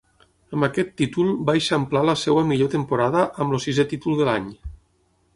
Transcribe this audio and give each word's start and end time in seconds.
Amb 0.55 0.65
aquest 0.67 0.87
títol 1.01 1.27
va 1.49 1.53
eixamplar 1.59 2.01
la 2.09 2.15
seva 2.21 2.45
millor 2.51 2.71
temporada 2.75 3.25
amb 3.45 3.57
el 3.57 3.61
sisè 3.67 3.85
títol 3.93 4.17
de 4.23 4.27
l'any. 4.31 4.49